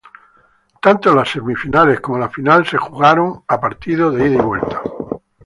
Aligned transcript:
Tanto 0.81 1.13
las 1.13 1.29
semifinales 1.29 1.99
como 1.99 2.17
la 2.17 2.27
final 2.27 2.65
se 2.65 2.75
jugaran 2.75 3.43
a 3.47 3.59
partidos 3.61 4.15
de 4.15 4.29
ida 4.29 4.33
y 4.37 4.41
vuelta. 4.41 4.81